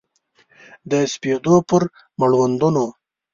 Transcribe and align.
د 0.89 0.91
سپېدو 1.13 1.55
پر 1.69 1.83
مړوندونو 2.19 2.85